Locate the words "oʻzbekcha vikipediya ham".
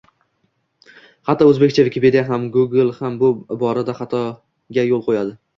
1.51-2.47